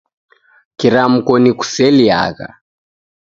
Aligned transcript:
Kiramko 0.77 1.33
nikuseliagha 1.41 2.47